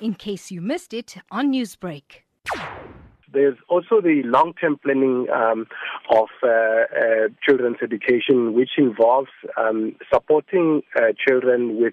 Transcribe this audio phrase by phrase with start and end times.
[0.00, 2.22] in case you missed it on Newsbreak.
[3.32, 5.66] There's also the long-term planning um,
[6.10, 11.92] of uh, uh, children's education, which involves um, supporting uh, children with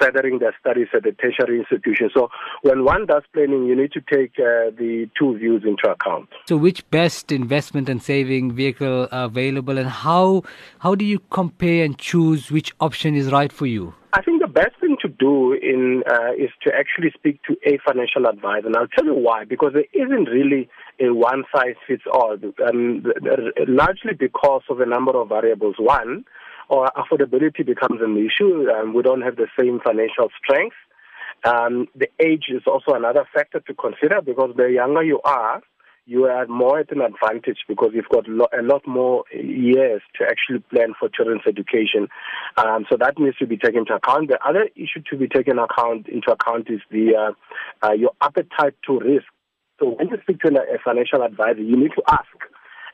[0.00, 2.10] furthering their studies at the tertiary institution.
[2.14, 2.28] So
[2.62, 6.28] when one does planning, you need to take uh, the two views into account.
[6.46, 10.42] So which best investment and saving vehicle are available and how
[10.78, 13.94] how do you compare and choose which option is right for you?
[14.14, 17.78] I think the best thing to do in uh, is to actually speak to a
[17.86, 19.44] financial advisor, and I'll tell you why.
[19.44, 20.68] Because there isn't really
[21.00, 22.36] a one size fits all,
[22.68, 23.04] um,
[23.82, 25.76] largely because of a number of variables.
[25.78, 26.24] One,
[26.68, 28.68] or affordability becomes an issue.
[28.70, 30.76] Um, we don't have the same financial strength.
[31.44, 35.60] Um, the age is also another factor to consider because the younger you are,
[36.06, 40.24] you are more at an advantage because you've got lo- a lot more years to
[40.24, 42.08] actually plan for children's education.
[42.56, 44.28] Um, so that needs to be taken into account.
[44.28, 48.74] The other issue to be taken account into account is the uh, uh, your appetite
[48.86, 49.24] to risk.
[49.80, 52.28] So when you speak to a financial advisor, you need to ask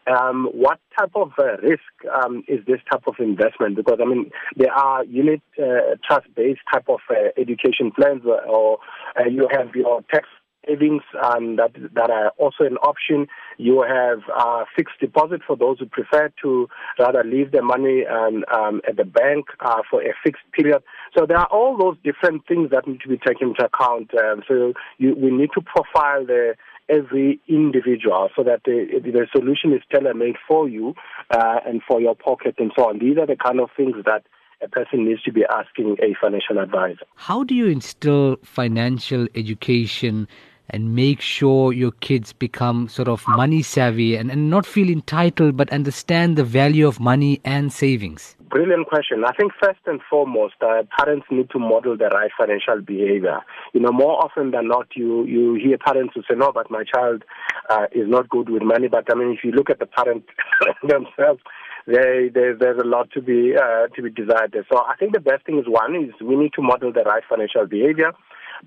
[0.06, 3.76] um, what type of uh, risk um, is this type of investment?
[3.76, 8.78] Because I mean, there are unit uh, trust-based type of uh, education plans, or
[9.18, 10.26] uh, you have your tax
[10.66, 13.26] savings um, that that are also an option.
[13.58, 18.44] You have uh, fixed deposit for those who prefer to rather leave their money um,
[18.52, 20.82] um, at the bank uh, for a fixed period.
[21.16, 24.12] So there are all those different things that need to be taken into account.
[24.14, 26.54] Um, so you, we need to profile the
[26.88, 30.94] every individual so that the, the solution is tailor made for you
[31.30, 32.98] uh, and for your pocket and so on.
[32.98, 34.24] These are the kind of things that
[34.62, 37.04] a person needs to be asking a financial advisor.
[37.16, 40.28] How do you instill financial education
[40.72, 45.56] and make sure your kids become sort of money savvy and, and not feel entitled
[45.56, 48.36] but understand the value of money and savings?
[48.48, 49.24] Brilliant question.
[49.24, 53.38] I think first and foremost, uh, parents need to model the right financial behavior.
[53.72, 56.82] You know, more often than not, you, you hear parents who say, no, but my
[56.82, 57.22] child
[57.68, 58.88] uh, is not good with money.
[58.88, 60.26] But I mean, if you look at the parents
[60.82, 61.40] themselves,
[61.86, 64.56] they, they, there's a lot to be uh, to be desired.
[64.70, 67.22] So I think the best thing is one is we need to model the right
[67.28, 68.12] financial behavior.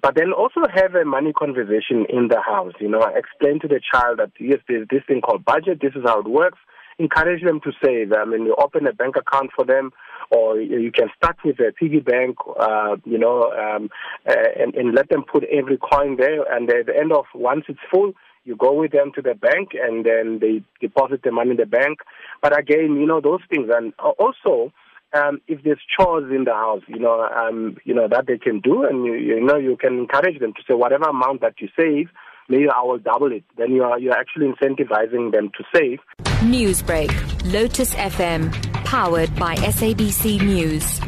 [0.01, 2.73] But then also have a money conversation in the house.
[2.79, 5.79] You know, explain to the child that yes, there's this thing called budget.
[5.81, 6.57] This is how it works.
[6.99, 8.13] Encourage them to save.
[8.13, 9.91] I mean, you open a bank account for them,
[10.29, 12.37] or you can start with a piggy bank.
[12.59, 13.89] Uh, you know, um,
[14.27, 16.43] uh, and, and let them put every coin there.
[16.51, 18.13] And at the end of once it's full,
[18.45, 21.65] you go with them to the bank, and then they deposit the money in the
[21.65, 21.99] bank.
[22.41, 24.73] But again, you know those things, and also
[25.13, 28.59] um, if there's chores in the house, you know, um, you know that they can
[28.59, 31.69] do, and you, you know you can encourage them to say whatever amount that you
[31.79, 32.09] save,
[32.49, 33.43] maybe I will double it.
[33.57, 35.99] Then you are you're actually incentivizing them to save.
[36.43, 37.11] Newsbreak,
[37.51, 38.51] Lotus FM,
[38.85, 40.99] powered by SABC News.